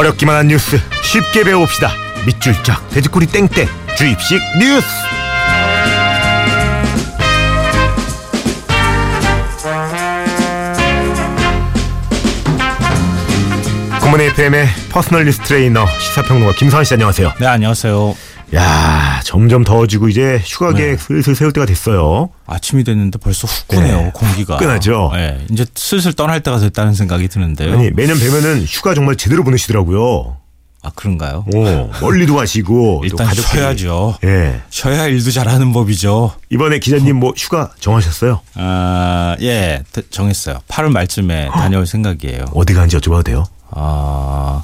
어렵기만 0.00 0.34
한 0.34 0.48
뉴스 0.48 0.78
쉽게 1.02 1.44
배워봅시다. 1.44 1.92
밑줄 2.24 2.54
짝 2.62 2.88
돼지꼬리 2.88 3.26
땡땡 3.26 3.68
주입식 3.98 4.40
뉴스. 4.58 4.86
굿모닝 14.00 14.26
FM의 14.28 14.68
personal 14.90 15.26
뉴스 15.26 15.38
트레이너 15.40 15.86
시사평론가 15.98 16.54
김선 16.54 16.82
씨 16.84 16.94
안녕하세요. 16.94 17.34
네, 17.38 17.46
안녕하세요. 17.46 18.29
야 18.54 19.20
점점 19.24 19.62
더워지고 19.64 20.08
이제 20.08 20.40
휴가 20.44 20.72
계획 20.72 21.00
슬슬 21.00 21.34
세울 21.34 21.52
때가 21.52 21.66
됐어요. 21.66 22.30
아침이 22.46 22.82
됐는데 22.84 23.18
벌써 23.18 23.46
후끈해요, 23.46 23.96
네. 23.96 24.10
공기가. 24.12 24.54
후끈하죠? 24.56 25.10
네, 25.14 25.46
이제 25.50 25.64
슬슬 25.74 26.12
떠날 26.12 26.40
때가 26.42 26.58
됐다는 26.58 26.94
생각이 26.94 27.28
드는데요. 27.28 27.72
아니 27.72 27.90
매년 27.90 28.18
뵈면은 28.18 28.64
휴가 28.64 28.94
정말 28.94 29.16
제대로 29.16 29.44
보내시더라고요. 29.44 30.36
아, 30.82 30.90
그런가요? 30.94 31.44
오, 31.54 31.90
멀리도 32.00 32.34
가시고 32.34 33.02
또 33.02 33.04
일단 33.04 33.28
가족들이- 33.28 33.52
쉬어야죠. 33.52 34.16
예. 34.24 34.62
쉬어야 34.70 35.06
일도 35.08 35.30
잘하는 35.30 35.74
법이죠. 35.74 36.32
이번에 36.48 36.78
기자님 36.78 37.16
뭐 37.16 37.34
휴가 37.36 37.70
정하셨어요? 37.80 38.40
아, 38.54 39.36
예, 39.42 39.82
드- 39.92 40.08
정했어요. 40.08 40.60
8월 40.68 40.90
말쯤에 40.90 41.50
다녀올 41.52 41.86
생각이에요. 41.86 42.46
어디 42.54 42.72
가는지 42.72 42.96
여쭤봐도 42.96 43.24
돼요? 43.26 43.44
아, 43.72 44.62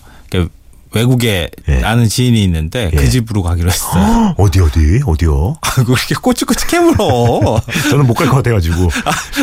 외국에 0.96 1.50
예. 1.68 1.82
아는 1.82 2.08
지인이 2.08 2.42
있는데 2.44 2.90
예. 2.92 2.96
그 2.96 3.08
집으로 3.08 3.42
가기로 3.42 3.70
했어요. 3.70 4.34
어디 4.38 4.60
어디 4.60 5.00
어디요? 5.06 5.56
아, 5.60 5.70
그 5.84 5.92
이렇게 5.92 6.14
꼬치꼬치 6.14 6.66
캐물어. 6.66 7.60
저는 7.90 8.06
못 8.06 8.14
갈 8.14 8.26
것 8.28 8.36
같아가지고 8.36 8.88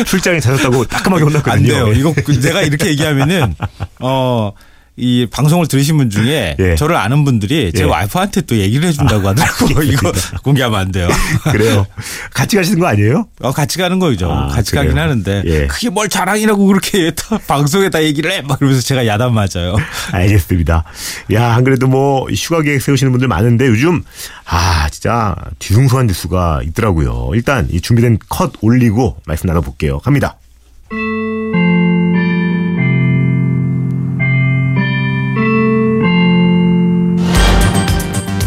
출장에 0.06 0.40
찾았다고 0.40 0.84
따끔하게 0.86 1.22
안 1.22 1.28
혼났거든요. 1.28 1.66
돼요. 1.66 1.92
이거 1.92 2.12
그 2.24 2.32
내가 2.40 2.62
이렇게 2.62 2.88
얘기하면은 2.90 3.54
어. 4.00 4.52
이 4.96 5.26
방송을 5.28 5.66
들으신 5.66 5.96
분 5.96 6.08
중에 6.08 6.56
예. 6.60 6.74
저를 6.76 6.96
아는 6.96 7.24
분들이 7.24 7.72
제 7.72 7.82
예. 7.82 7.84
와이프한테 7.84 8.42
또 8.42 8.56
얘기를 8.56 8.88
해준다고 8.88 9.26
하더라고요. 9.28 9.82
이거 9.82 10.12
공개하면 10.42 10.78
안 10.78 10.92
돼요. 10.92 11.08
그래요. 11.50 11.84
같이 12.32 12.54
가시는 12.56 12.78
거 12.78 12.86
아니에요? 12.86 13.26
어, 13.40 13.50
같이 13.52 13.78
가는 13.78 13.98
거죠. 13.98 14.30
아, 14.30 14.46
같이 14.48 14.70
그래요? 14.70 14.84
가긴 14.84 14.98
하는데 14.98 15.42
예. 15.46 15.66
그게 15.66 15.90
뭘 15.90 16.08
자랑이라고 16.08 16.64
그렇게 16.66 17.10
다 17.16 17.38
방송에 17.46 17.90
다 17.90 18.02
얘기를 18.04 18.30
해. 18.30 18.40
막 18.42 18.58
그러면서 18.58 18.82
제가 18.82 19.06
야단 19.06 19.34
맞아요. 19.34 19.76
알겠습니다. 20.12 20.84
야, 21.32 21.54
안 21.54 21.64
그래도 21.64 21.88
뭐 21.88 22.28
휴가 22.30 22.62
계획 22.62 22.80
세우시는 22.80 23.10
분들 23.12 23.26
많은데 23.26 23.66
요즘 23.66 24.02
아 24.46 24.88
진짜 24.90 25.34
뒤숭숭한 25.58 26.06
뉴스가 26.06 26.60
있더라고요. 26.66 27.30
일단 27.34 27.66
이 27.70 27.80
준비된 27.80 28.18
컷 28.28 28.52
올리고 28.60 29.16
말씀 29.26 29.48
나눠볼게요. 29.48 29.98
갑니다. 29.98 30.36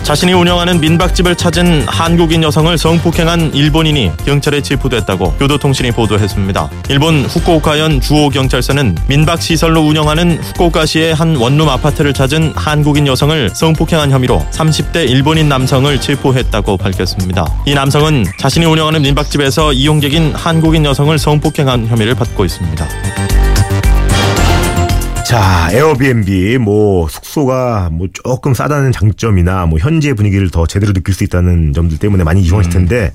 자신이 0.07 0.31
운영하는 0.31 0.79
민박집을 0.79 1.35
찾은 1.35 1.83
한국인 1.85 2.41
여성을 2.41 2.77
성폭행한 2.77 3.53
일본인이 3.53 4.13
경찰에 4.25 4.61
체포됐다고 4.61 5.33
교도통신이 5.33 5.91
보도했습니다. 5.91 6.69
일본 6.87 7.25
후쿠오카현 7.25 7.99
주오 7.99 8.29
경찰서는 8.29 8.95
민박 9.09 9.41
시설로 9.41 9.81
운영하는 9.81 10.41
후쿠오카시의 10.41 11.13
한 11.13 11.35
원룸 11.35 11.67
아파트를 11.67 12.13
찾은 12.13 12.53
한국인 12.55 13.05
여성을 13.05 13.49
성폭행한 13.53 14.11
혐의로 14.11 14.39
30대 14.51 15.09
일본인 15.09 15.49
남성을 15.49 15.99
체포했다고 15.99 16.77
밝혔습니다. 16.77 17.45
이 17.65 17.73
남성은 17.73 18.27
자신이 18.39 18.65
운영하는 18.65 19.01
민박집에서 19.01 19.73
이용객인 19.73 20.33
한국인 20.33 20.85
여성을 20.85 21.19
성폭행한 21.19 21.87
혐의를 21.87 22.15
받고 22.15 22.45
있습니다. 22.45 22.87
자, 25.27 25.67
에어비앤비 25.73 26.57
뭐 26.57 27.09
숙소가 27.09 27.89
뭐 27.91 28.07
조금 28.13 28.53
싸다는 28.53 28.93
장점이나 28.93 29.65
뭐 29.65 29.77
현지의 29.77 30.13
분위기를 30.13 30.49
더 30.49 30.65
제대로 30.65 30.93
느낄 30.93 31.13
수 31.13 31.25
있다는 31.25 31.73
점들 31.73 31.97
때문에 31.97 32.23
많이 32.23 32.41
이용하실 32.41 32.71
텐데 32.71 33.11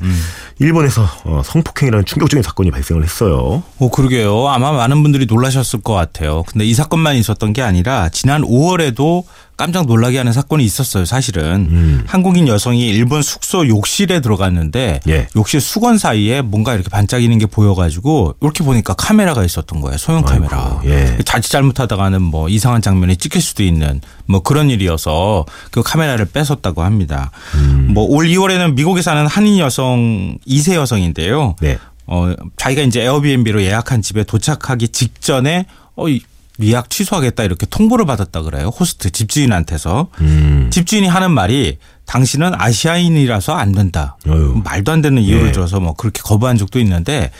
일본에서 0.58 1.08
어, 1.24 1.40
성폭행이라는 1.42 2.04
충격적인 2.04 2.42
사건이 2.42 2.70
발생을 2.70 3.02
했어요. 3.02 3.62
오, 3.78 3.88
그러게요. 3.88 4.46
아마 4.48 4.72
많은 4.72 5.02
분들이 5.02 5.24
놀라셨을 5.24 5.80
것 5.80 5.94
같아요. 5.94 6.42
근데 6.48 6.66
이 6.66 6.74
사건만 6.74 7.16
있었던 7.16 7.54
게 7.54 7.62
아니라 7.62 8.10
지난 8.10 8.42
5월에도 8.42 9.24
깜짝 9.62 9.86
놀라게 9.86 10.18
하는 10.18 10.32
사건이 10.32 10.64
있었어요, 10.64 11.04
사실은. 11.04 11.68
음. 11.70 12.04
한국인 12.04 12.48
여성이 12.48 12.88
일본 12.88 13.22
숙소 13.22 13.68
욕실에 13.68 14.20
들어갔는데 14.20 14.98
예. 15.06 15.28
욕실 15.36 15.60
수건 15.60 15.98
사이에 15.98 16.42
뭔가 16.42 16.74
이렇게 16.74 16.88
반짝이는 16.88 17.38
게 17.38 17.46
보여가지고 17.46 18.34
이렇게 18.42 18.64
보니까 18.64 18.94
카메라가 18.94 19.44
있었던 19.44 19.80
거예요, 19.80 19.98
소형 19.98 20.22
카메라. 20.22 20.80
예. 20.84 21.16
자칫 21.24 21.50
잘못하다가는 21.50 22.20
뭐 22.20 22.48
이상한 22.48 22.82
장면이 22.82 23.18
찍힐 23.18 23.40
수도 23.40 23.62
있는 23.62 24.00
뭐 24.26 24.40
그런 24.40 24.68
일이어서 24.68 25.46
그 25.70 25.80
카메라를 25.84 26.24
뺏었다고 26.24 26.82
합니다. 26.82 27.30
음. 27.54 27.90
뭐올 27.94 28.26
2월에는 28.26 28.74
미국에 28.74 29.00
사는 29.00 29.24
한인 29.28 29.58
여성 29.58 30.38
2세 30.44 30.74
여성인데요. 30.74 31.54
네. 31.60 31.78
어, 32.08 32.34
자기가 32.56 32.82
이제 32.82 33.02
에어비앤비로 33.02 33.62
예약한 33.62 34.02
집에 34.02 34.24
도착하기 34.24 34.88
직전에 34.88 35.66
어, 35.94 36.08
이 36.08 36.20
예약 36.60 36.90
취소하겠다 36.90 37.44
이렇게 37.44 37.66
통보를 37.66 38.04
받았다 38.06 38.42
그래요. 38.42 38.68
호스트 38.68 39.10
집주인한테서. 39.10 40.08
음. 40.20 40.68
집주인이 40.70 41.06
하는 41.08 41.30
말이 41.30 41.78
당신은 42.06 42.52
아시아인이라서 42.54 43.54
안 43.54 43.72
된다. 43.72 44.16
어휴. 44.28 44.60
말도 44.64 44.92
안 44.92 45.02
되는 45.02 45.22
이유를 45.22 45.48
예. 45.48 45.52
줘서 45.52 45.80
뭐 45.80 45.94
그렇게 45.94 46.20
거부한 46.22 46.58
적도 46.58 46.78
있는데 46.80 47.30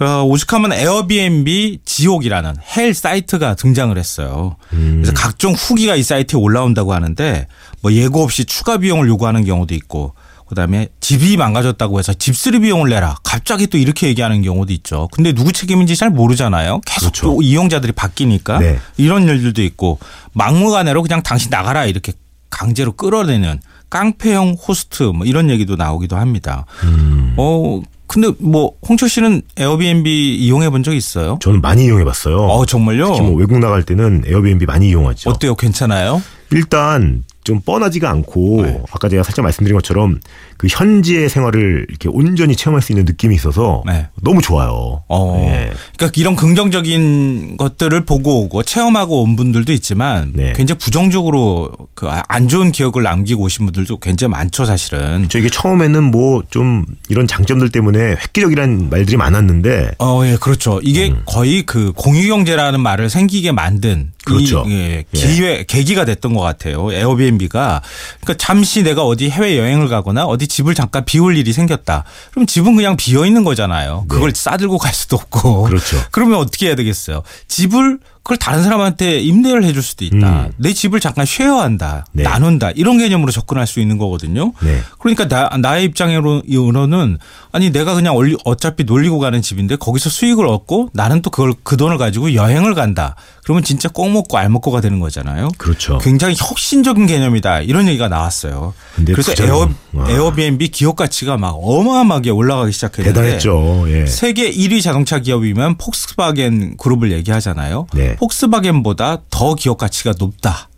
어, 0.00 0.24
오죽하면 0.24 0.72
에어비앤비 0.72 1.80
지옥이라는 1.84 2.54
hell 2.76 2.94
사이트가 2.94 3.54
등장을 3.54 3.96
했어요. 3.96 4.56
그래서 4.70 5.12
각종 5.14 5.52
후기가 5.52 5.94
이 5.94 6.02
사이트에 6.02 6.40
올라온다고 6.40 6.94
하는데 6.94 7.46
뭐 7.82 7.92
예고 7.92 8.22
없이 8.22 8.46
추가 8.46 8.78
비용을 8.78 9.08
요구하는 9.08 9.44
경우도 9.44 9.74
있고 9.74 10.14
그다음에 10.50 10.88
집이 11.00 11.36
망가졌다고 11.36 11.98
해서 12.00 12.12
집수리 12.12 12.58
비용을 12.60 12.90
내라. 12.90 13.16
갑자기 13.22 13.68
또 13.68 13.78
이렇게 13.78 14.08
얘기하는 14.08 14.42
경우도 14.42 14.72
있죠. 14.74 15.08
근데 15.12 15.32
누구 15.32 15.52
책임인지 15.52 15.96
잘 15.96 16.10
모르잖아요. 16.10 16.80
계속 16.84 17.12
그렇죠. 17.12 17.26
또 17.26 17.42
이용자들이 17.42 17.92
바뀌니까 17.92 18.58
네. 18.58 18.78
이런 18.96 19.22
일들도 19.28 19.62
있고 19.62 19.98
막무가내로 20.32 21.02
그냥 21.02 21.22
당신 21.22 21.50
나가라 21.50 21.86
이렇게 21.86 22.12
강제로 22.50 22.92
끌어내는 22.92 23.60
깡패형 23.90 24.56
호스트 24.66 25.04
뭐 25.04 25.24
이런 25.24 25.50
얘기도 25.50 25.76
나오기도 25.76 26.16
합니다. 26.16 26.66
음. 26.84 27.34
어 27.36 27.80
근데 28.08 28.28
뭐 28.40 28.72
홍철 28.88 29.08
씨는 29.08 29.42
에어비앤비 29.56 30.34
이용해 30.36 30.70
본 30.70 30.82
적 30.82 30.94
있어요? 30.94 31.38
저는 31.40 31.60
많이 31.60 31.84
이용해 31.84 32.04
봤어요. 32.04 32.38
어 32.38 32.66
정말요? 32.66 33.06
특히 33.06 33.20
뭐 33.20 33.34
외국 33.36 33.58
나갈 33.60 33.84
때는 33.84 34.24
에어비앤비 34.26 34.66
많이 34.66 34.88
이용하죠. 34.88 35.30
어때요? 35.30 35.54
괜찮아요? 35.54 36.20
일단 36.50 37.22
좀 37.44 37.60
뻔하지가 37.60 38.08
않고 38.10 38.62
네. 38.62 38.80
아까 38.92 39.08
제가 39.08 39.22
살짝 39.22 39.42
말씀드린 39.44 39.74
것처럼 39.76 40.20
그 40.56 40.66
현지의 40.70 41.28
생활을 41.28 41.86
이렇게 41.88 42.08
온전히 42.10 42.54
체험할 42.54 42.82
수 42.82 42.92
있는 42.92 43.04
느낌이 43.06 43.34
있어서 43.34 43.82
네. 43.86 44.08
너무 44.22 44.42
좋아요. 44.42 45.02
어. 45.08 45.36
예. 45.48 45.72
그러니까 45.96 46.20
이런 46.20 46.36
긍정적인 46.36 47.56
것들을 47.56 48.04
보고 48.04 48.42
오고 48.42 48.62
체험하고 48.64 49.22
온 49.22 49.36
분들도 49.36 49.72
있지만 49.72 50.32
네. 50.34 50.52
굉장히 50.54 50.78
부정적으로 50.78 51.72
그 51.94 52.10
안 52.28 52.48
좋은 52.48 52.70
기억을 52.72 53.02
남기고 53.02 53.42
오신 53.44 53.66
분들도 53.66 53.98
굉장히 53.98 54.30
많죠, 54.32 54.64
사실은. 54.64 55.26
저 55.28 55.38
이게 55.38 55.48
처음에는 55.48 56.04
뭐 56.04 56.42
좀 56.50 56.84
이런 57.08 57.26
장점들 57.26 57.70
때문에 57.70 57.98
획기적이라는 58.10 58.90
말들이 58.90 59.16
많았는데 59.16 59.92
어, 59.98 60.22
예, 60.24 60.36
그렇죠. 60.40 60.80
이게 60.82 61.10
음. 61.10 61.22
거의 61.26 61.62
그 61.62 61.92
공유 61.94 62.26
경제라는 62.28 62.80
말을 62.80 63.10
생기게 63.10 63.52
만든 63.52 64.12
그렇죠. 64.24 64.64
이, 64.66 64.72
예, 64.72 65.04
기회, 65.12 65.64
계기가 65.66 66.04
됐던 66.04 66.34
것 66.34 66.40
같아요. 66.40 66.92
에어비 66.92 67.29
앤비가. 67.30 67.82
그러니까 68.20 68.44
잠시 68.44 68.82
내가 68.82 69.04
어디 69.04 69.30
해외 69.30 69.58
여행을 69.58 69.88
가거나 69.88 70.24
어디 70.24 70.46
집을 70.46 70.74
잠깐 70.74 71.04
비울 71.04 71.36
일이 71.36 71.52
생겼다. 71.52 72.04
그럼 72.30 72.46
집은 72.46 72.76
그냥 72.76 72.96
비어 72.96 73.24
있는 73.24 73.44
거잖아요. 73.44 74.06
그걸 74.08 74.32
싸들고 74.34 74.78
갈 74.78 74.92
수도 74.92 75.16
없고. 75.16 75.64
네. 75.68 75.70
그렇죠. 75.70 75.96
그러면 76.10 76.38
어떻게 76.38 76.66
해야 76.66 76.74
되겠어요? 76.74 77.22
집을 77.48 77.98
그걸 78.22 78.36
다른 78.36 78.62
사람한테 78.62 79.20
임대를 79.20 79.64
해줄 79.64 79.82
수도 79.82 80.04
있다. 80.04 80.46
음. 80.46 80.52
내 80.56 80.72
집을 80.72 81.00
잠깐 81.00 81.24
쉐어한다. 81.24 82.06
네. 82.12 82.22
나눈다. 82.22 82.70
이런 82.72 82.98
개념으로 82.98 83.32
접근할 83.32 83.66
수 83.66 83.80
있는 83.80 83.98
거거든요. 83.98 84.52
네. 84.62 84.78
그러니까 84.98 85.26
나, 85.26 85.48
나의 85.56 85.84
입장으로는 85.86 87.18
아니 87.52 87.70
내가 87.72 87.94
그냥 87.94 88.14
어차피 88.44 88.84
놀리고 88.84 89.18
가는 89.18 89.40
집인데 89.40 89.76
거기서 89.76 90.10
수익을 90.10 90.46
얻고 90.46 90.90
나는 90.92 91.22
또 91.22 91.30
그걸 91.30 91.54
그 91.62 91.76
돈을 91.76 91.98
가지고 91.98 92.34
여행을 92.34 92.74
간다. 92.74 93.16
그러면 93.42 93.64
진짜 93.64 93.88
꼭 93.88 94.10
먹고 94.10 94.38
알 94.38 94.48
먹고가 94.48 94.80
되는 94.80 95.00
거잖아요. 95.00 95.48
그렇죠. 95.58 95.98
굉장히 95.98 96.36
혁신적인 96.38 97.06
개념이다. 97.06 97.62
이런 97.62 97.88
얘기가 97.88 98.08
나왔어요. 98.08 98.74
근데 98.94 99.12
그래서 99.12 99.32
에어, 99.42 99.68
와. 99.92 100.10
에어비앤비 100.10 100.68
기업 100.68 100.94
가치가 100.94 101.36
막 101.36 101.56
어마어마하게 101.60 102.30
올라가기 102.30 102.70
시작했는데 102.70 103.18
대단했죠. 103.20 103.86
예. 103.88 104.06
세계 104.06 104.50
1위 104.50 104.82
자동차 104.82 105.18
기업이면 105.18 105.78
폭스바겐 105.78 106.76
그룹을 106.76 107.10
얘기하잖아요. 107.12 107.86
네. 107.94 108.09
폭스바겐보다 108.16 109.18
더 109.30 109.54
기업 109.54 109.78
가치가 109.78 110.12
높다. 110.18 110.68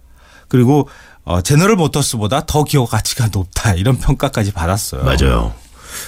그리고 0.49 0.88
어, 1.25 1.40
제너럴 1.40 1.76
모터스보다 1.76 2.46
더 2.46 2.64
기업 2.64 2.87
가치가 2.90 3.29
높다. 3.32 3.75
이런 3.75 3.96
평가까지 3.99 4.52
받았어요. 4.52 5.05
맞아요. 5.05 5.55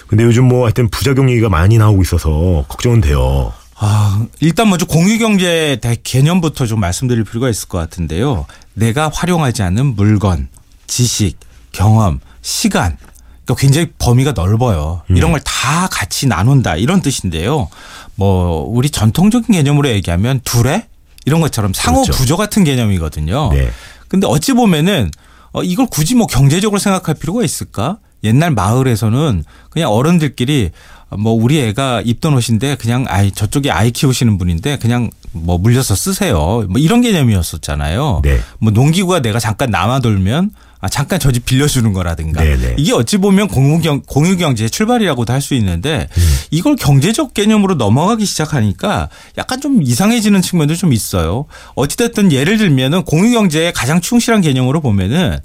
근데 0.09 0.25
요즘 0.25 0.47
뭐 0.49 0.65
하여튼 0.65 0.89
부작용 0.89 1.31
얘기가 1.31 1.49
많이 1.49 1.79
나오고 1.79 2.03
있어서 2.03 2.65
걱정은 2.69 3.01
돼요. 3.01 3.53
아, 3.77 4.25
일단 4.41 4.71
먼저 4.71 4.87
공유경제 4.87 5.81
개념부터 6.03 6.67
좀 6.67 6.81
말씀드릴 6.81 7.25
필요가 7.25 7.49
있을 7.49 7.69
것 7.69 7.79
같은데요. 7.79 8.47
내가 8.75 9.11
활용하지 9.13 9.63
않는 9.63 9.95
물건, 9.97 10.49
지식, 10.87 11.39
경험, 11.73 12.21
시간. 12.41 12.97
그러니까 13.45 13.61
굉장히 13.61 13.93
범위가 13.99 14.33
넓어요. 14.33 15.03
이런 15.09 15.33
걸 15.33 15.41
다 15.45 15.89
같이 15.89 16.27
나눈다. 16.27 16.77
이런 16.77 17.01
뜻인데요. 17.03 17.69
뭐, 18.17 18.63
우리 18.69 18.91
전통적인 18.91 19.53
개념으로 19.55 19.89
얘기하면 19.89 20.41
두레? 20.45 20.87
이런 21.25 21.41
것처럼 21.41 21.73
상호 21.73 22.03
그렇죠. 22.03 22.19
구조 22.19 22.37
같은 22.37 22.65
개념이거든요. 22.65 23.51
네. 23.53 23.71
근데 24.09 24.27
어찌 24.27 24.53
보면은 24.53 25.11
어, 25.53 25.63
이걸 25.63 25.87
굳이 25.87 26.15
뭐 26.15 26.27
경제적으로 26.27 26.79
생각할 26.79 27.15
필요가 27.15 27.45
있을까? 27.45 27.99
옛날 28.25 28.51
마을에서는 28.51 29.45
그냥 29.71 29.91
어른들끼리 29.91 30.71
뭐 31.17 31.33
우리 31.33 31.61
애가 31.61 32.03
입던 32.05 32.35
옷인데 32.35 32.77
그냥 32.77 33.05
아이 33.09 33.31
저쪽에 33.31 33.71
아이 33.71 33.91
키우시는 33.91 34.39
분인데 34.39 34.79
그냥 34.79 35.11
뭐 35.33 35.59
물려서 35.59 35.95
쓰세요. 35.95 36.65
뭐 36.69 36.79
이런 36.79 37.03
개념이었었잖아요. 37.03 38.21
네. 38.25 38.41
뭐 38.59 38.73
농기구가 38.73 39.21
내가 39.21 39.39
잠깐 39.39 39.71
남아 39.71 40.01
돌면 40.01 40.51
아 40.85 40.89
잠깐 40.91 41.19
저 41.19 41.33
집 41.33 41.47
빌려주는 41.47 41.91
거라든가 41.95 42.43
네네. 42.45 42.75
이게 42.77 42.93
어찌 42.93 43.17
보면 43.17 43.49
공유경 43.49 44.03
공유경제의 44.07 44.69
출발이라고도 44.69 45.33
할 45.33 45.41
수 45.41 45.55
있는데 45.55 46.09
음. 46.17 46.23
이걸 46.51 46.77
경제적 46.77 47.33
개념으로 47.33 47.75
넘어가기 47.77 48.25
시작하니까 48.27 49.09
약간 49.39 49.61
좀 49.63 49.83
이상해지는 49.83 50.43
측면도 50.43 50.75
좀 50.77 50.93
있어요. 50.93 51.47
어찌됐든 51.75 52.33
예를 52.33 52.59
들면은 52.59 53.03
공유경제의 53.05 53.73
가장 53.73 54.01
충실한 54.03 54.43
개념으로 54.43 54.81
보면은 54.83 55.39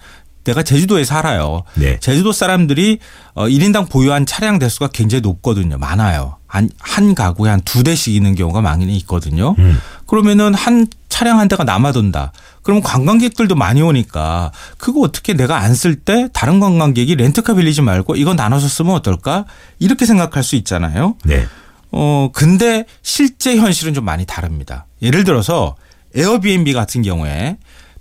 내가 0.43 0.63
제주도에 0.63 1.05
살아요. 1.05 1.63
네. 1.75 1.97
제주도 2.01 2.31
사람들이 2.33 2.99
어 3.33 3.45
1인당 3.47 3.89
보유한 3.89 4.25
차량 4.25 4.59
대수가 4.59 4.87
굉장히 4.89 5.21
높거든요. 5.21 5.77
많아요. 5.77 6.35
한, 6.47 6.69
한 6.79 7.15
가구에 7.15 7.49
한 7.49 7.61
두 7.63 7.83
대씩 7.83 8.13
있는 8.15 8.35
경우가 8.35 8.59
많이 8.61 8.97
있거든요. 8.97 9.55
음. 9.59 9.79
그러면은 10.05 10.53
한 10.53 10.87
차량 11.19 11.37
한 11.37 11.49
대가 11.49 11.65
남아돈다. 11.65 12.31
그러면 12.63 12.81
관광객들도 12.81 13.53
많이 13.55 13.81
오니까 13.81 14.53
그거 14.77 15.01
어떻게 15.01 15.33
내가 15.33 15.57
안 15.57 15.73
쓸 15.73 15.95
때 15.99 16.29
다른 16.31 16.61
관광객이 16.61 17.13
렌트카 17.15 17.55
빌리지 17.55 17.81
말고 17.81 18.15
이건 18.15 18.37
나눠서 18.37 18.69
쓰면 18.69 18.95
어떨까? 18.95 19.43
이렇게 19.79 20.05
생각할 20.05 20.43
수 20.43 20.55
있잖아요. 20.55 21.15
네. 21.25 21.45
어, 21.91 22.29
근데 22.31 22.85
실제 23.01 23.57
현실은 23.57 23.93
좀 23.93 24.05
많이 24.05 24.25
다릅니다. 24.25 24.85
예를 25.01 25.25
들어서 25.25 25.75
에어비앤비 26.15 26.71
같은 26.71 27.01
경우에 27.01 27.57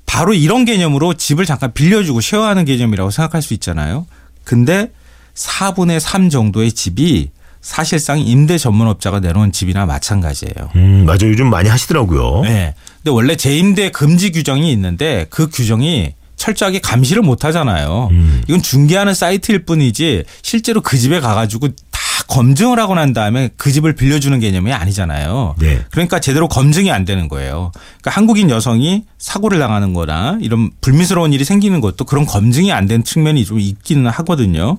바로 0.06 0.32
이런 0.32 0.64
개념으로 0.64 1.14
집을 1.14 1.44
잠깐 1.44 1.72
빌려주고 1.72 2.20
쉐어하는 2.20 2.66
개념이라고 2.66 3.10
생각할 3.10 3.42
수 3.42 3.52
있잖아요. 3.54 4.06
근데 4.44 4.92
4분의 5.34 5.98
3 5.98 6.30
정도의 6.30 6.70
집이 6.70 7.32
사실상 7.60 8.18
임대 8.20 8.56
전문업자가 8.58 9.20
내놓은 9.20 9.52
집이나 9.52 9.86
마찬가지예요. 9.86 10.70
음, 10.76 11.04
맞아. 11.06 11.26
요즘 11.26 11.50
많이 11.50 11.68
하시더라고요. 11.68 12.42
네. 12.42 12.74
근데 12.98 13.10
원래 13.10 13.36
재임대 13.36 13.90
금지 13.90 14.32
규정이 14.32 14.70
있는데 14.72 15.26
그 15.30 15.48
규정이 15.48 16.14
철저하게 16.36 16.78
감시를 16.80 17.22
못 17.22 17.44
하잖아요. 17.44 18.08
음. 18.12 18.42
이건 18.46 18.62
중개하는 18.62 19.12
사이트일 19.14 19.64
뿐이지 19.64 20.24
실제로 20.42 20.80
그 20.80 20.96
집에 20.96 21.18
가가지고 21.20 21.68
다 21.68 21.98
검증을 22.28 22.78
하고 22.78 22.94
난 22.94 23.12
다음에 23.12 23.50
그 23.56 23.72
집을 23.72 23.94
빌려주는 23.94 24.38
개념이 24.38 24.72
아니잖아요. 24.72 25.56
네. 25.58 25.80
그러니까 25.90 26.20
제대로 26.20 26.46
검증이 26.46 26.92
안 26.92 27.04
되는 27.04 27.26
거예요. 27.28 27.72
그러니까 28.00 28.10
한국인 28.12 28.50
여성이 28.50 29.02
사고를 29.18 29.58
당하는 29.58 29.94
거나 29.94 30.38
이런 30.40 30.70
불미스러운 30.80 31.32
일이 31.32 31.44
생기는 31.44 31.80
것도 31.80 32.04
그런 32.04 32.24
검증이 32.24 32.70
안 32.72 32.86
된 32.86 33.02
측면이 33.02 33.44
좀 33.44 33.58
있기는 33.58 34.06
하거든요. 34.08 34.78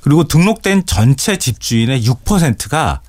그리고 0.00 0.24
등록된 0.24 0.84
전체 0.86 1.36
집주인의 1.36 2.04
6%가 2.04 3.00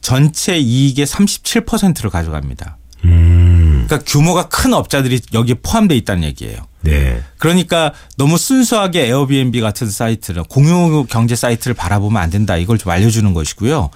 전체 0.00 0.56
이익의 0.58 1.06
37%를 1.06 2.10
가져갑니다. 2.10 2.76
음. 3.04 3.84
그러니까 3.86 4.10
규모가 4.10 4.48
큰 4.48 4.74
업자들이 4.74 5.20
여기에 5.32 5.56
포함되어 5.62 5.96
있다는 5.96 6.24
얘기예요. 6.24 6.66
네. 6.82 7.22
그러니까 7.38 7.92
너무 8.16 8.38
순수하게 8.38 9.06
에어비앤비 9.06 9.60
같은 9.60 9.90
사이트를 9.90 10.44
공유 10.44 11.04
경제 11.08 11.34
사이트를 11.36 11.74
바라보면 11.74 12.20
안 12.20 12.30
된다. 12.30 12.56
이걸 12.56 12.78
좀 12.78 12.92
알려주는 12.92 13.34
것이고요. 13.34 13.90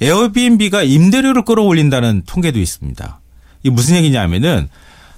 에어비앤비가 0.00 0.82
임대료를 0.82 1.44
끌어올린다는 1.44 2.22
통계도 2.26 2.58
있습니다. 2.58 3.20
이게 3.62 3.70
무슨 3.70 3.96
얘기냐면은 3.96 4.68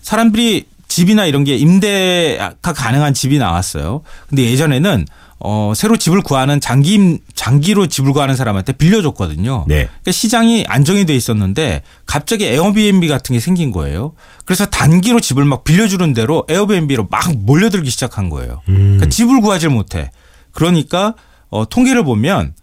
사람들이 0.02 0.67
집이나 0.88 1.26
이런 1.26 1.44
게 1.44 1.56
임대가 1.56 2.55
가능한 2.61 3.14
집이 3.14 3.38
나왔어요. 3.38 4.02
근데 4.28 4.44
예전에는 4.44 5.06
어 5.44 5.73
새로 5.75 5.97
집을 5.97 6.21
구하는 6.23 6.61
장기 6.61 6.94
임- 6.94 7.19
장기로 7.35 7.89
집을 7.89 8.12
구하는 8.12 8.37
사람한테 8.37 8.73
빌려줬거든요. 8.75 9.65
네. 9.67 9.87
그러니까 9.87 10.12
시장이 10.12 10.65
안정이 10.69 11.05
돼 11.05 11.17
있었는데 11.17 11.83
갑자기 12.06 12.47
에어비앤비 12.47 13.09
같은 13.09 13.33
게 13.35 13.41
생긴 13.41 13.73
거예요. 13.73 14.12
그래서 14.44 14.67
단기로 14.67 15.19
집을 15.21 15.44
막 15.44 15.65
빌려주는 15.65 16.12
대로 16.15 16.44
에어비앤비로 16.49 17.09
막 17.11 17.35
몰려들기 17.37 17.91
시작한 17.91 18.29
거예요. 18.31 18.61
그러니까 18.67 19.06
집을 19.06 19.41
구하지 19.41 19.69
못해. 19.69 20.11
그러니까 20.53 21.15
어, 21.50 21.69
통계를 21.69 22.05
보면 22.05 22.55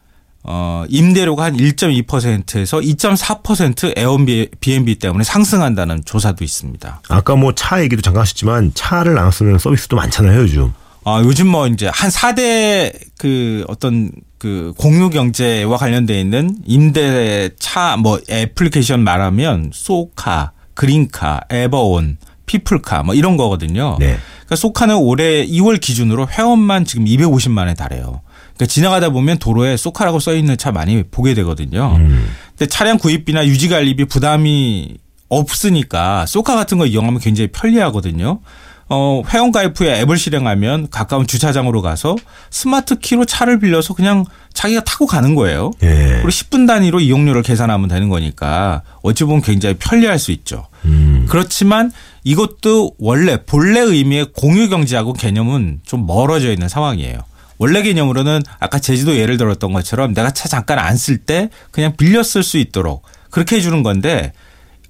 어, 0.43 0.85
임대료가 0.87 1.43
한 1.43 1.57
1.2%에서 1.57 2.79
2.4% 2.79 3.93
에어비앤비 3.97 4.95
때문에 4.95 5.23
상승한다는 5.23 6.03
조사도 6.05 6.43
있습니다. 6.45 7.01
아까 7.09 7.35
뭐 7.35 7.51
차 7.53 7.81
얘기도 7.83 8.01
잠깐 8.01 8.21
하셨지만 8.21 8.71
차를 8.73 9.15
나눠 9.15 9.31
쓰는 9.31 9.57
서비스도 9.57 9.97
많잖아요, 9.97 10.39
요즘. 10.39 10.71
아, 11.05 11.21
요즘 11.23 11.47
뭐 11.47 11.67
이제 11.67 11.89
한 11.91 12.09
4대 12.09 12.93
그 13.17 13.63
어떤 13.67 14.11
그 14.37 14.73
공유 14.77 15.09
경제와 15.09 15.77
관련돼 15.77 16.19
있는 16.19 16.57
임대차 16.65 17.97
뭐 17.97 18.19
애플리케이션 18.29 19.03
말하면 19.03 19.71
소카, 19.73 20.51
그린카, 20.73 21.41
에버온, 21.49 22.17
피플카 22.45 23.03
뭐 23.03 23.13
이런 23.15 23.37
거거든요. 23.37 23.97
네. 23.99 24.17
그러니까 24.39 24.55
소카는 24.55 24.95
올해 24.95 25.45
2월 25.45 25.79
기준으로 25.79 26.27
회원만 26.27 26.85
지금 26.85 27.05
250만에 27.05 27.77
달해요. 27.77 28.21
그러니까 28.55 28.65
지나가다 28.65 29.09
보면 29.09 29.37
도로에 29.37 29.77
소카라고 29.77 30.19
써 30.19 30.33
있는 30.33 30.57
차 30.57 30.71
많이 30.71 31.03
보게 31.03 31.33
되거든요. 31.33 31.95
음. 31.97 32.29
근데 32.49 32.67
차량 32.67 32.97
구입비나 32.97 33.45
유지 33.45 33.69
관리비 33.69 34.05
부담이 34.05 34.97
없으니까 35.29 36.25
소카 36.25 36.55
같은 36.55 36.77
거 36.77 36.85
이용하면 36.85 37.19
굉장히 37.19 37.49
편리하거든요. 37.51 38.41
어, 38.89 39.21
회원 39.29 39.51
가입 39.51 39.79
후에 39.79 39.99
앱을 40.01 40.17
실행하면 40.17 40.89
가까운 40.89 41.27
주차장으로 41.27 41.81
가서 41.83 42.15
스마트 42.49 42.95
키로 42.97 43.23
차를 43.25 43.59
빌려서 43.59 43.93
그냥 43.93 44.25
자기가 44.53 44.83
타고 44.83 45.05
가는 45.05 45.35
거예요. 45.35 45.71
예. 45.83 45.87
그리고 46.15 46.29
10분 46.29 46.67
단위로 46.67 46.99
이용료를 46.99 47.43
계산하면 47.43 47.87
되는 47.87 48.09
거니까 48.09 48.81
어찌 49.03 49.23
보면 49.25 49.41
굉장히 49.43 49.75
편리할 49.77 50.17
수 50.17 50.31
있죠. 50.31 50.67
음. 50.85 51.27
그렇지만 51.29 51.91
이것도 52.23 52.93
원래 52.97 53.43
본래 53.45 53.79
의미의 53.79 54.27
공유 54.35 54.69
경제하고 54.69 55.13
개념은 55.13 55.81
좀 55.85 56.07
멀어져 56.07 56.51
있는 56.51 56.67
상황이에요. 56.67 57.19
원래 57.59 57.81
개념으로는 57.83 58.41
아까 58.59 58.79
제주도 58.79 59.15
예를 59.17 59.37
들었던 59.37 59.71
것처럼 59.73 60.13
내가 60.13 60.31
차 60.31 60.47
잠깐 60.49 60.79
안 60.79 60.95
쓸 60.95 61.17
때 61.19 61.49
그냥 61.71 61.93
빌려 61.95 62.23
쓸 62.23 62.41
수 62.41 62.57
있도록 62.57 63.03
그렇게 63.29 63.57
해주는 63.57 63.83
건데 63.83 64.33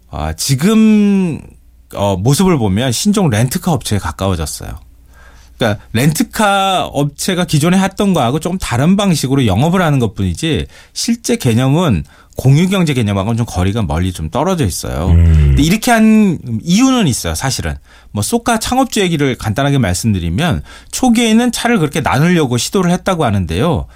아, 0.10 0.34
지금 0.34 1.41
어, 1.96 2.15
모습을 2.17 2.58
보면 2.58 2.91
신종 2.91 3.29
렌트카 3.29 3.72
업체에 3.72 4.00
가까워졌어요. 4.00 4.79
그러니까 5.58 5.84
렌트카 5.91 6.86
업체가 6.86 7.46
기존에 7.46 7.77
했던 7.77 8.13
거하고 8.13 8.39
조금 8.39 8.58
다른 8.58 8.96
방식으로 8.96 9.46
영업을 9.46 9.81
하는 9.81 10.00
것뿐이지 10.00 10.67
실제 10.93 11.36
개념은 11.36 12.05
공유경제 12.38 12.93
개념하고는 12.93 13.36
좀 13.36 13.46
거리가 13.46 13.81
멀리 13.81 14.13
좀 14.13 14.29
떨어져 14.29 14.65
있어요. 14.65 15.08
근데 15.08 15.62
이렇게 15.62 15.91
한 15.91 16.39
이유는 16.63 17.05
있어요, 17.08 17.36
사실은. 17.36 17.75
뭐 18.12 18.24
소카 18.24 18.60
창업주 18.60 19.01
얘기를 19.01 19.36
간단하게 19.36 19.77
말씀드리면 19.77 20.63
초기에는 20.91 21.51
차를 21.51 21.79
그렇게 21.79 22.00
나누려고 22.00 22.58
시도를 22.58 22.91
했다고 22.91 23.25
하는데요. 23.25 23.88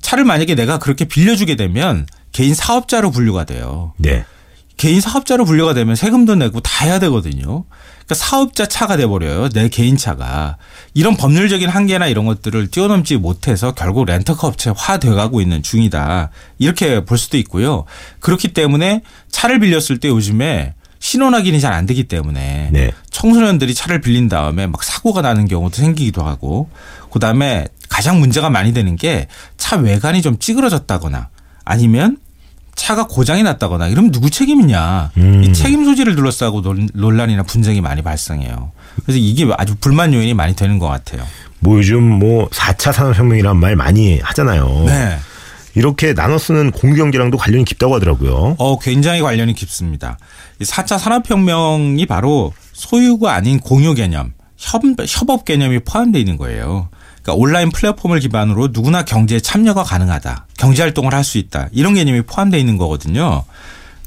차를 0.00 0.24
만약에 0.24 0.56
내가 0.56 0.78
그렇게 0.78 1.04
빌려주게 1.04 1.54
되면 1.54 2.08
개인 2.32 2.54
사업자로 2.54 3.12
분류가 3.12 3.44
돼요. 3.44 3.92
네. 3.98 4.24
개인 4.76 5.00
사업자로 5.00 5.44
분류가 5.44 5.74
되면 5.74 5.94
세금도 5.94 6.34
내고 6.36 6.60
다 6.60 6.84
해야 6.84 6.98
되거든요. 6.98 7.64
그러니까 8.04 8.14
사업자 8.14 8.66
차가 8.66 8.96
돼버려요. 8.96 9.48
내 9.50 9.68
개인 9.68 9.96
차가. 9.96 10.56
이런 10.94 11.16
법률적인 11.16 11.68
한계나 11.68 12.08
이런 12.08 12.26
것들을 12.26 12.68
뛰어넘지 12.70 13.16
못해서 13.16 13.72
결국 13.72 14.06
렌터카 14.06 14.46
업체화 14.48 14.98
돼가고 14.98 15.40
있는 15.40 15.62
중이다. 15.62 16.30
이렇게 16.58 17.04
볼 17.04 17.16
수도 17.16 17.36
있고요. 17.38 17.84
그렇기 18.20 18.48
때문에 18.54 19.02
차를 19.30 19.60
빌렸을 19.60 19.98
때 20.00 20.08
요즘에 20.08 20.74
신원 20.98 21.34
확인이 21.34 21.60
잘 21.60 21.72
안 21.72 21.86
되기 21.86 22.04
때문에 22.04 22.70
네. 22.72 22.92
청소년들이 23.10 23.74
차를 23.74 24.00
빌린 24.00 24.28
다음에 24.28 24.66
막 24.66 24.82
사고가 24.84 25.20
나는 25.22 25.46
경우도 25.48 25.76
생기기도 25.76 26.22
하고 26.22 26.70
그다음에 27.10 27.66
가장 27.88 28.20
문제가 28.20 28.50
많이 28.50 28.72
되는 28.72 28.96
게 28.96 29.28
차 29.56 29.76
외관이 29.76 30.22
좀 30.22 30.38
찌그러졌다거나 30.38 31.28
아니면 31.64 32.18
차가 32.82 33.06
고장이 33.06 33.44
났다거나 33.44 33.86
이러면 33.86 34.10
누구 34.10 34.28
책임이냐. 34.28 35.12
음. 35.16 35.44
이 35.44 35.52
책임 35.52 35.84
소지를 35.84 36.16
둘러싸고 36.16 36.62
논- 36.62 36.88
논란이나 36.92 37.44
분쟁이 37.44 37.80
많이 37.80 38.02
발생해요. 38.02 38.72
그래서 39.04 39.20
이게 39.20 39.46
아주 39.56 39.76
불만 39.76 40.12
요인이 40.12 40.34
많이 40.34 40.56
되는 40.56 40.80
것 40.80 40.88
같아요. 40.88 41.22
뭐 41.60 41.78
요즘 41.78 42.02
뭐 42.02 42.48
4차 42.48 42.92
산업혁명이란 42.92 43.56
말 43.56 43.76
많이 43.76 44.18
하잖아요. 44.18 44.82
네. 44.86 45.16
이렇게 45.76 46.12
나눠 46.12 46.38
쓰는 46.38 46.72
공유경제랑도 46.72 47.38
관련이 47.38 47.64
깊다고 47.64 47.94
하더라고요. 47.94 48.56
어, 48.58 48.78
굉장히 48.80 49.20
관련이 49.20 49.54
깊습니다. 49.54 50.18
이 50.60 50.64
4차 50.64 50.98
산업혁명이 50.98 52.04
바로 52.06 52.52
소유가 52.72 53.34
아닌 53.34 53.60
공유 53.60 53.94
개념, 53.94 54.32
협, 54.56 54.82
협업 55.06 55.44
개념이 55.44 55.78
포함되어 55.84 56.18
있는 56.18 56.36
거예요. 56.36 56.88
그러니까 57.22 57.34
온라인 57.40 57.70
플랫폼을 57.70 58.20
기반으로 58.20 58.68
누구나 58.72 59.04
경제에 59.04 59.40
참여가 59.40 59.84
가능하다. 59.84 60.46
경제 60.58 60.82
활동을 60.82 61.14
할 61.14 61.22
수 61.24 61.38
있다. 61.38 61.68
이런 61.72 61.94
개념이 61.94 62.22
포함되어 62.22 62.58
있는 62.58 62.76
거거든요. 62.78 63.44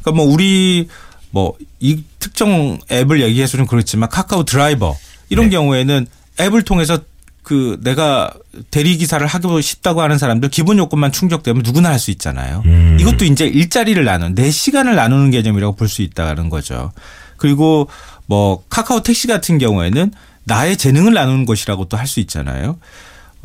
그러니까 0.01 0.11
뭐 0.23 0.25
우리 0.31 0.87
뭐 1.31 1.53
이 1.79 2.03
특정 2.19 2.79
앱을 2.91 3.21
얘기해서 3.21 3.57
좀 3.57 3.67
그렇지만 3.67 4.09
카카오 4.09 4.43
드라이버 4.45 4.97
이런 5.29 5.45
네. 5.45 5.51
경우에는 5.51 6.07
앱을 6.39 6.63
통해서 6.63 6.97
그 7.43 7.79
내가 7.83 8.31
대리 8.71 8.97
기사를 8.97 9.25
하고 9.27 9.61
싶다고 9.61 10.01
하는 10.01 10.17
사람들 10.17 10.49
기본 10.49 10.79
요건만 10.79 11.11
충족되면 11.11 11.61
누구나 11.63 11.89
할 11.89 11.99
수 11.99 12.09
있잖아요. 12.11 12.63
음. 12.65 12.97
이것도 12.99 13.25
이제 13.25 13.45
일자리를 13.45 14.03
나누는 14.03 14.33
내 14.35 14.49
시간을 14.49 14.95
나누는 14.95 15.29
개념이라고 15.29 15.75
볼 15.75 15.87
수 15.87 16.01
있다는 16.01 16.49
거죠. 16.49 16.91
그리고 17.37 17.87
뭐 18.25 18.63
카카오 18.69 19.03
택시 19.03 19.27
같은 19.27 19.59
경우에는 19.59 20.11
나의 20.45 20.77
재능을 20.77 21.13
나누는 21.13 21.45
것이라고 21.45 21.85
또 21.85 21.97
할 21.97 22.07
수 22.07 22.19
있잖아요. 22.21 22.77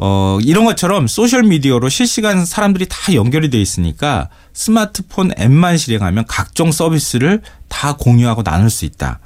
어, 0.03 0.39
이런 0.43 0.65
것처럼 0.65 1.07
소셜 1.07 1.43
미디어로 1.43 1.89
실시간 1.91 2.47
사람들이 2.47 2.87
다 2.89 3.15
연결이 3.15 3.51
돼 3.51 3.61
있으니까 3.61 4.29
스마트폰 4.55 5.31
앱만 5.39 5.77
실행하면 5.77 6.25
각종 6.27 6.73
서비스를 6.73 7.43
다 7.69 7.97
공유하고 7.97 8.43
나눌 8.43 8.71
수 8.71 8.85
있다. 8.87 9.19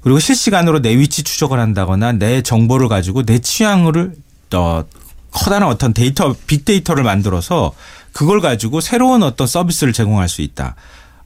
그리고 0.00 0.18
실시간으로 0.18 0.80
내 0.80 0.96
위치 0.96 1.22
추적을 1.22 1.58
한다거나 1.58 2.12
내 2.12 2.40
정보를 2.42 2.88
가지고 2.88 3.22
내 3.24 3.38
취향을 3.38 4.14
어, 4.54 4.84
커다란 5.30 5.68
어떤 5.68 5.92
데이터 5.92 6.34
빅데이터를 6.46 7.04
만들어서 7.04 7.72
그걸 8.12 8.40
가지고 8.40 8.80
새로운 8.80 9.22
어떤 9.22 9.46
서비스를 9.46 9.92
제공할 9.92 10.28
수 10.28 10.40
있다. 10.42 10.74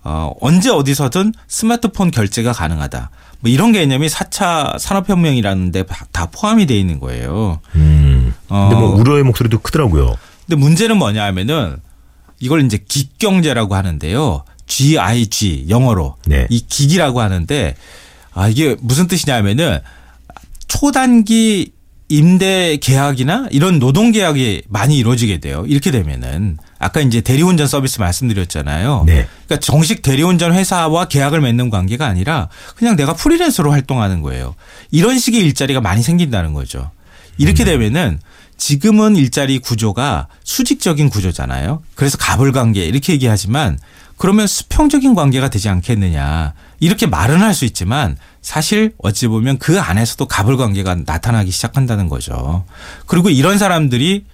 어, 0.02 0.32
언제 0.40 0.70
어디서든 0.70 1.34
스마트폰 1.46 2.10
결제가 2.10 2.52
가능하다. 2.52 3.10
뭐 3.40 3.50
이런 3.50 3.72
개념이 3.72 4.08
4차 4.08 4.78
산업혁명이라는데 4.78 5.84
다 6.12 6.26
포함이 6.26 6.66
돼 6.66 6.78
있는 6.78 6.98
거예요. 6.98 7.60
음. 7.76 8.34
근데 8.48 8.74
뭐 8.74 8.90
어. 8.90 8.96
우려의 8.96 9.22
목소리도 9.24 9.60
크더라고요. 9.60 10.16
근데 10.46 10.56
문제는 10.60 10.96
뭐냐 10.96 11.24
하면은 11.24 11.76
이걸 12.40 12.64
이제 12.64 12.78
기경제라고 12.86 13.74
하는데요. 13.74 14.44
GIG 14.66 15.66
영어로 15.68 16.16
네. 16.26 16.46
이 16.50 16.64
기기라고 16.66 17.20
하는데 17.20 17.74
아 18.34 18.48
이게 18.48 18.76
무슨 18.80 19.06
뜻이냐 19.06 19.34
하면은 19.36 19.78
초단기 20.68 21.72
임대 22.08 22.76
계약이나 22.80 23.48
이런 23.50 23.78
노동 23.78 24.12
계약이 24.12 24.62
많이 24.68 24.98
이루어지게 24.98 25.38
돼요. 25.38 25.64
이렇게 25.66 25.90
되면은 25.90 26.58
아까 26.78 27.00
이제 27.00 27.20
대리운전 27.20 27.66
서비스 27.66 28.00
말씀드렸잖아요. 28.00 29.04
네. 29.06 29.26
그러니까 29.46 29.56
정식 29.60 30.02
대리운전 30.02 30.54
회사와 30.54 31.06
계약을 31.06 31.40
맺는 31.40 31.70
관계가 31.70 32.06
아니라 32.06 32.48
그냥 32.76 32.96
내가 32.96 33.14
프리랜서로 33.14 33.72
활동하는 33.72 34.22
거예요. 34.22 34.54
이런 34.90 35.18
식의 35.18 35.40
일자리가 35.40 35.80
많이 35.80 36.02
생긴다는 36.02 36.54
거죠. 36.54 36.90
이렇게 37.36 37.64
되면은 37.64 38.20
지금은 38.56 39.16
일자리 39.16 39.58
구조가 39.60 40.28
수직적인 40.44 41.10
구조잖아요. 41.10 41.82
그래서 41.94 42.16
갑을 42.18 42.52
관계 42.52 42.84
이렇게 42.84 43.12
얘기하지만 43.12 43.78
그러면 44.16 44.48
수평적인 44.48 45.14
관계가 45.14 45.48
되지 45.48 45.68
않겠느냐. 45.68 46.54
이렇게 46.80 47.06
말은 47.06 47.40
할 47.40 47.54
수 47.54 47.64
있지만 47.64 48.16
사실 48.42 48.92
어찌 48.98 49.28
보면 49.28 49.58
그 49.58 49.80
안에서도 49.80 50.26
갑을 50.26 50.56
관계가 50.56 50.96
나타나기 51.06 51.50
시작한다는 51.52 52.08
거죠. 52.08 52.64
그리고 53.06 53.30
이런 53.30 53.58
사람들이 53.58 54.24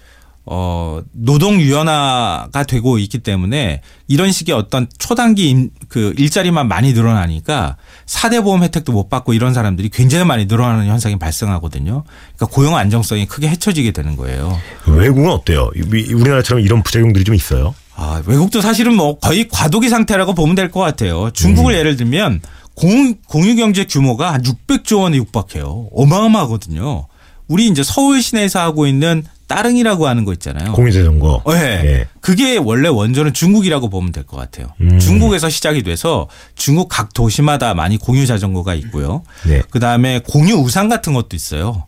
어, 0.46 1.00
노동 1.12 1.58
유연화가 1.60 2.64
되고 2.64 2.98
있기 2.98 3.18
때문에 3.20 3.80
이런 4.08 4.30
식의 4.30 4.54
어떤 4.54 4.86
초단기 4.98 5.48
임- 5.48 5.70
그 5.88 6.12
일자리만 6.18 6.68
많이 6.68 6.92
늘어나니까 6.92 7.76
사대 8.04 8.40
보험 8.42 8.62
혜택도 8.62 8.92
못 8.92 9.08
받고 9.08 9.32
이런 9.32 9.54
사람들이 9.54 9.88
굉장히 9.88 10.24
많이 10.26 10.44
늘어나는 10.44 10.86
현상이 10.86 11.18
발생하거든요. 11.18 12.04
그러니까 12.36 12.46
고용 12.54 12.76
안정성이 12.76 13.26
크게 13.26 13.48
해쳐지게 13.48 13.92
되는 13.92 14.16
거예요. 14.16 14.58
외국은 14.86 15.30
어때요? 15.30 15.70
이- 15.76 16.12
우리나라처럼 16.12 16.62
이런 16.62 16.82
부작용들이 16.82 17.24
좀 17.24 17.34
있어요? 17.34 17.74
아, 17.96 18.22
외국도 18.26 18.60
사실은 18.60 18.94
뭐 18.96 19.18
거의 19.18 19.48
과도기 19.48 19.88
상태라고 19.88 20.34
보면 20.34 20.54
될 20.56 20.70
것 20.70 20.80
같아요. 20.80 21.30
중국을 21.30 21.74
예를 21.74 21.96
들면 21.96 22.42
공, 22.74 23.14
공유 23.28 23.54
경제 23.56 23.84
규모가 23.84 24.34
한 24.34 24.42
600조 24.42 25.00
원에 25.00 25.16
육박해요. 25.16 25.88
어마어마하거든요. 25.94 27.06
우리 27.46 27.68
이제 27.68 27.82
서울 27.82 28.20
시내에서 28.22 28.58
하고 28.60 28.86
있는 28.86 29.22
따릉이라고 29.46 30.06
하는 30.08 30.24
거 30.24 30.32
있잖아요. 30.32 30.72
공유자전거. 30.72 31.42
네. 31.48 31.54
예. 31.84 32.08
그게 32.20 32.56
원래 32.56 32.88
원조는 32.88 33.32
중국이라고 33.34 33.88
보면 33.90 34.12
될 34.12 34.24
것 34.24 34.36
같아요. 34.36 34.68
음. 34.80 34.98
중국에서 34.98 35.48
시작이 35.50 35.82
돼서 35.82 36.28
중국 36.54 36.88
각 36.88 37.12
도시마다 37.12 37.74
많이 37.74 37.98
공유 37.98 38.26
자전거가 38.26 38.74
있고요. 38.74 39.22
네. 39.46 39.62
그 39.70 39.80
다음에 39.80 40.20
공유 40.26 40.54
우산 40.54 40.88
같은 40.88 41.12
것도 41.12 41.36
있어요. 41.36 41.86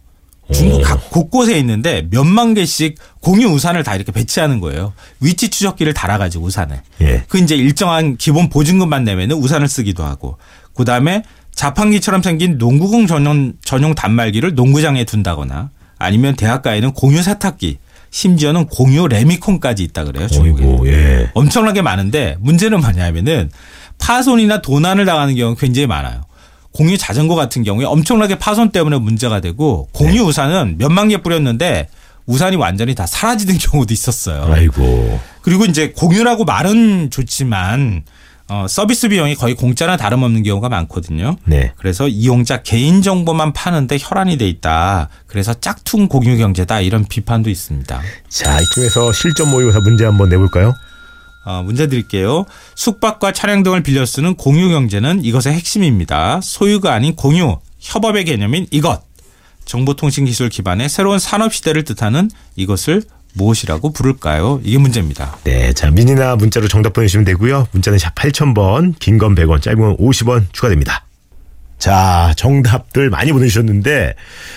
중국 0.53 0.81
오. 0.81 0.83
각 0.83 1.11
곳곳에 1.11 1.59
있는데 1.59 2.07
몇만 2.11 2.55
개씩 2.55 2.97
공유 3.21 3.49
우산을 3.49 3.83
다 3.83 3.97
이렇게 3.97 4.13
배치하는 4.13 4.61
거예요. 4.61 4.93
위치 5.21 5.49
추적기를 5.49 5.93
달아가지고 5.95 6.45
우산을. 6.45 6.81
예. 7.01 7.25
그 7.29 7.39
이제 7.39 7.57
일정한 7.57 8.17
기본 8.17 8.49
보증금만 8.49 9.03
내면은 9.05 9.37
우산을 9.37 9.67
쓰기도 9.67 10.05
하고. 10.05 10.37
그 10.75 10.85
다음에 10.85 11.23
자판기처럼 11.55 12.23
생긴 12.23 12.59
농구공 12.59 13.07
전용, 13.07 13.55
전용 13.65 13.95
단말기를 13.95 14.55
농구장에 14.55 15.05
둔다거나 15.05 15.71
아니면 15.99 16.37
대학가에는 16.37 16.93
공유 16.93 17.23
세탁기 17.23 17.79
심지어는 18.11 18.67
공유 18.67 19.09
레미콘까지 19.09 19.83
있다 19.85 20.05
그래요. 20.05 20.27
중국에. 20.29 20.65
어이고, 20.65 20.89
예. 20.89 21.31
엄청나게 21.35 21.83
많은데 21.83 22.37
문제는 22.41 22.81
뭐냐면은 22.81 23.51
파손이나 23.99 24.63
도난을 24.63 25.05
당하는 25.05 25.35
경우가 25.35 25.61
굉장히 25.61 25.87
많아요. 25.87 26.23
공유 26.73 26.99
자전거 26.99 27.35
같은 27.35 27.63
경우에 27.63 27.87
엄청나게 27.87 28.39
파손 28.39 28.71
때문에 28.71 28.99
문제가 28.99 29.41
되고 29.41 29.89
공유 29.93 30.15
네. 30.15 30.21
우산은 30.21 30.77
몇만 30.79 31.09
개 31.09 31.17
뿌렸는데 31.19 31.89
우산이 32.27 32.57
완전히 32.57 32.95
다 32.95 33.07
사라지는 33.07 33.57
경우도 33.59 33.93
있었어요. 33.95 34.53
아이고. 34.53 35.19
그리고 35.41 35.65
이제 35.65 35.93
공유라고 35.97 36.45
말은 36.45 37.11
좋지만 37.11 38.05
어, 38.49 38.67
서비스 38.69 39.09
비용이 39.09 39.35
거의 39.35 39.55
공짜나 39.55 39.97
다름없는 39.97 40.43
경우가 40.45 40.69
많거든요. 40.69 41.37
네. 41.45 41.73
그래서 41.77 42.07
이용자 42.07 42.63
개인 42.63 43.03
정보만 43.03 43.53
파는데 43.53 43.99
혈안이 44.01 44.39
돼 44.39 44.49
있다. 44.49 45.09
그래서 45.27 45.55
짝퉁 45.55 46.07
공유 46.09 46.37
경제다 46.37 46.81
이런 46.81 47.05
비판도 47.05 47.51
있습니다. 47.51 48.01
자, 48.29 48.61
이쯤에서 48.61 49.13
실전 49.13 49.51
모의고사 49.51 49.81
문제 49.81 50.05
한번 50.05 50.29
내볼까요? 50.29 50.75
어, 51.45 51.63
문제 51.65 51.89
드릴게요. 51.89 52.45
숙박과 52.77 53.33
차량 53.33 53.63
등을 53.63 53.83
빌려 53.83 54.07
쓰는 54.07 54.35
공유 54.35 54.69
경제는 54.69 55.25
이것의 55.25 55.55
핵심입니다. 55.55 56.41
소유가 56.43 56.93
아닌 56.93 57.17
공유, 57.17 57.59
협업의 57.81 58.25
개념인 58.25 58.67
이것. 58.71 59.03
정보통신기술 59.65 60.49
기반의 60.49 60.89
새로운 60.89 61.19
산업 61.19 61.53
시대를 61.53 61.83
뜻하는 61.85 62.31
이것을 62.55 63.03
무엇이라고 63.37 63.93
부를까요? 63.93 64.61
이게 64.65 64.79
문제입니다. 64.79 65.37
네. 65.45 65.73
자, 65.73 65.91
미니나 65.91 66.37
문자로 66.37 66.69
정답 66.69 66.93
보내주시면 66.93 67.25
되고요. 67.25 67.69
문자는 67.73 67.99
샵 67.99 68.15
8000번, 68.15 68.95
긴 68.99 69.19
건 69.19 69.35
100원, 69.35 69.63
짧은 69.63 69.79
건 69.81 69.97
50원 69.97 70.47
추가됩니다. 70.53 71.06
자, 71.79 72.33
정답들 72.37 73.11
많이 73.11 73.33
보내주셨는데, 73.33 74.15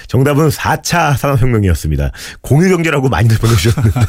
정답은 0.08 0.50
4차 0.50 1.18
산업혁명이었습니다. 1.18 2.12
공유경제라고 2.42 3.10
많이들 3.10 3.38
보내주셨는데, 3.40 4.00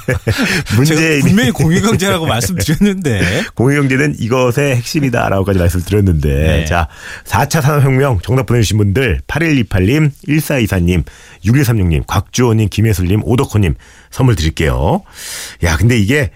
문제 0.77 1.21
분명히 1.21 1.51
공유 1.53 1.83
경제라고 1.83 2.27
말씀드렸는데 2.27 3.45
공유경제는 3.55 4.17
이것의 4.19 4.77
핵심이다라고까지 4.77 5.59
말씀드렸는데, 5.59 6.29
네. 6.29 6.65
자, 6.67 6.89
4차 7.25 7.61
산업혁명 7.63 8.21
정답 8.23 8.47
보내주신 8.47 8.79
분들, 8.79 9.21
8128님, 9.27 10.11
1424님, 10.29 11.05
6136님, 11.45 12.07
곽주호님, 12.07 12.69
김혜슬님, 12.69 13.23
오덕호님 13.25 13.75
선물 14.11 14.37
드릴게요. 14.37 15.03
야, 15.65 15.77
근데 15.77 15.99
이게, 15.99 16.31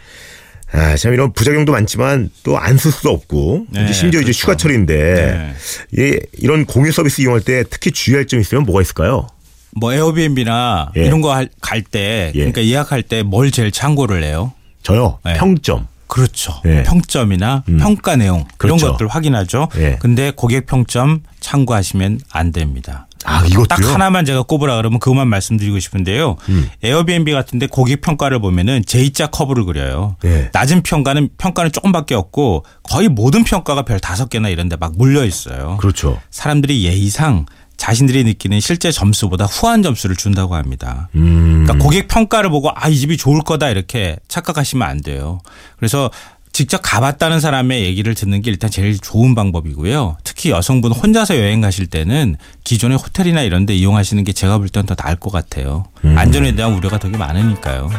아, 0.74 0.96
참 0.96 1.12
이런 1.14 1.32
부작용도 1.32 1.70
많지만 1.72 2.30
또 2.42 2.58
안 2.58 2.76
쓸 2.78 2.90
수도 2.92 3.10
없고, 3.10 3.66
네, 3.70 3.84
이제 3.84 3.92
심지어 3.92 4.20
이제 4.20 4.26
그렇죠. 4.32 4.42
휴가철인데, 4.42 5.54
예, 5.98 6.18
이런 6.38 6.64
공유 6.66 6.90
서비스 6.92 7.20
이용할 7.20 7.40
때 7.42 7.62
특히 7.70 7.90
주의할 7.92 8.26
점 8.26 8.40
있으면 8.40 8.64
뭐가 8.64 8.82
있을까요? 8.82 9.28
뭐 9.76 9.92
에어비앤비나 9.92 10.92
예. 10.96 11.04
이런 11.06 11.20
거 11.20 11.34
갈때 11.60 12.30
예. 12.34 12.38
그러니까 12.38 12.64
예약할 12.64 13.02
때 13.02 13.22
뭘 13.22 13.50
제일 13.50 13.70
참고를 13.72 14.22
해요? 14.22 14.52
저요, 14.82 15.18
네. 15.24 15.34
평점. 15.34 15.86
그렇죠. 16.06 16.60
예. 16.66 16.82
평점이나 16.84 17.64
음. 17.68 17.78
평가 17.78 18.14
내용 18.14 18.44
그렇죠. 18.56 18.76
이런 18.86 18.92
것들 18.92 19.08
확인하죠. 19.08 19.68
예. 19.78 19.96
근데 20.00 20.30
고객 20.36 20.66
평점 20.66 21.22
참고하시면 21.40 22.20
안 22.30 22.52
됩니다. 22.52 23.06
아, 23.24 23.44
이것도요? 23.46 23.64
딱 23.66 23.82
하나만 23.84 24.24
제가 24.24 24.42
꼽으라 24.42 24.76
그러면 24.76 24.98
그것만 25.00 25.28
말씀드리고 25.28 25.78
싶은데요. 25.80 26.36
음. 26.48 26.68
에어비앤비 26.82 27.32
같은데 27.32 27.66
고객 27.66 28.00
평가를 28.00 28.38
보면은 28.40 28.84
J자 28.86 29.28
커브를 29.28 29.64
그려요. 29.64 30.16
네. 30.22 30.50
낮은 30.52 30.82
평가는 30.82 31.30
평가는 31.38 31.72
조금밖에 31.72 32.14
없고 32.14 32.64
거의 32.82 33.08
모든 33.08 33.44
평가가 33.44 33.82
별 33.82 33.98
다섯 34.00 34.28
개나 34.28 34.48
이런데 34.48 34.76
막 34.76 34.92
몰려 34.96 35.24
있어요. 35.24 35.76
그렇죠. 35.80 36.20
사람들이 36.30 36.84
예의상 36.84 37.46
자신들이 37.76 38.22
느끼는 38.24 38.60
실제 38.60 38.92
점수보다 38.92 39.46
후한 39.46 39.82
점수를 39.82 40.14
준다고 40.14 40.54
합니다. 40.54 41.08
음. 41.16 41.64
그러니까 41.66 41.84
고객 41.84 42.06
평가를 42.08 42.48
보고 42.50 42.70
아 42.74 42.88
이 42.88 42.96
집이 42.96 43.16
좋을 43.16 43.40
거다 43.42 43.68
이렇게 43.70 44.16
착각하시면 44.28 44.86
안 44.88 45.00
돼요. 45.02 45.40
그래서 45.76 46.10
직접 46.54 46.78
가봤다는 46.82 47.40
사람의 47.40 47.82
얘기를 47.82 48.14
듣는 48.14 48.40
게 48.40 48.48
일단 48.48 48.70
제일 48.70 48.96
좋은 49.00 49.34
방법이고요. 49.34 50.18
특히 50.22 50.50
여성분 50.50 50.92
혼자서 50.92 51.36
여행 51.36 51.60
가실 51.60 51.88
때는 51.88 52.36
기존의 52.62 52.96
호텔이나 52.96 53.42
이런 53.42 53.66
데 53.66 53.74
이용하시는 53.74 54.22
게 54.22 54.32
제가 54.32 54.58
볼땐더 54.58 54.94
나을 54.94 55.16
것 55.16 55.32
같아요. 55.32 55.86
안전에 56.04 56.54
대한 56.54 56.72
우려가 56.74 57.00
되게 57.00 57.16
많으니까요. 57.18 57.90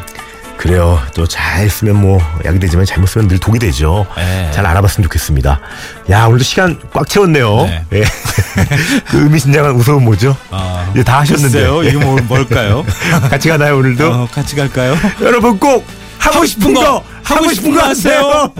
그래요. 0.56 0.98
또 1.14 1.28
잘 1.28 1.70
쓰면 1.70 2.00
뭐 2.02 2.18
약이 2.46 2.60
되지만 2.60 2.86
잘못 2.86 3.08
쓰면 3.08 3.28
늘 3.28 3.40
독이 3.40 3.60
되죠. 3.60 4.08
네. 4.16 4.50
잘 4.52 4.66
알아봤으면 4.66 5.04
좋겠습니다. 5.10 5.60
야 6.12 6.26
오늘도 6.28 6.46
시간 6.46 6.80
꽉 6.94 7.10
채웠네요. 7.10 7.66
네. 7.66 7.84
예. 7.92 8.04
그 9.12 9.22
의미심장한 9.24 9.76
웃음은 9.76 10.06
뭐죠? 10.06 10.36
아, 10.50 10.90
이제 10.94 11.04
다 11.04 11.20
하셨는데 11.20 11.52
글쎄요. 11.60 11.84
이게 11.84 11.98
뭐, 11.98 12.16
뭘까요? 12.22 12.86
같이 13.30 13.50
가나요 13.50 13.78
오늘도? 13.80 14.08
어, 14.10 14.28
같이 14.32 14.56
갈까요? 14.56 14.96
여러분 15.22 15.60
꼭 15.60 15.86
하고 16.18 16.46
싶은 16.46 16.74
거 16.74 17.04
하고 17.24 17.52
싶은 17.52 17.74
거 17.74 17.82
하세요. 17.82 18.52